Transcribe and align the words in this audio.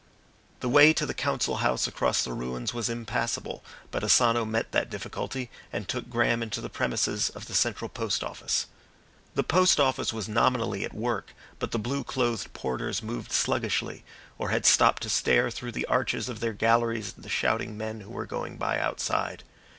The 0.61 0.67
way 0.67 0.93
to 0.93 1.05
the 1.05 1.13
Council 1.13 1.57
House 1.57 1.85
across 1.85 2.23
the 2.23 2.33
ruins 2.33 2.73
was 2.73 2.89
impassable, 2.89 3.63
but 3.91 4.03
Asano 4.03 4.45
met 4.45 4.71
that 4.71 4.89
difficulty 4.89 5.51
and 5.71 5.87
took 5.87 6.09
Graham 6.09 6.41
into 6.41 6.59
the 6.59 6.71
premises 6.71 7.29
of 7.29 7.45
the 7.45 7.53
central 7.53 7.87
post 7.87 8.23
office. 8.23 8.65
The 9.35 9.43
post 9.43 9.79
office 9.79 10.11
was 10.11 10.27
nominally 10.27 10.83
at 10.83 10.95
work, 10.95 11.35
but 11.59 11.69
the 11.69 11.77
blue 11.77 12.03
clothed 12.03 12.51
porters 12.53 13.03
moved 13.03 13.31
sluggishly 13.31 14.03
or 14.39 14.49
had 14.49 14.65
stopped 14.65 15.03
to 15.03 15.09
stare 15.11 15.51
through 15.51 15.73
the 15.73 15.85
arches 15.85 16.29
of 16.29 16.39
their 16.39 16.53
galleries 16.53 17.13
at 17.15 17.21
the 17.21 17.29
shouting 17.29 17.77
men 17.77 17.99
who 18.01 18.09
were 18.09 18.25
going 18.25 18.57
by 18.57 18.79
outside. 18.79 19.43